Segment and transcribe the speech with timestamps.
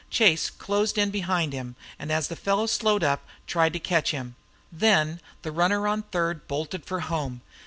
[0.09, 4.35] Chase closed in behind him, and as the fellow slowed up tried to catch him.
[4.71, 7.41] Then the runner on third bolted for home.